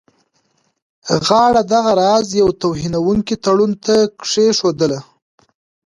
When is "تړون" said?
3.43-3.71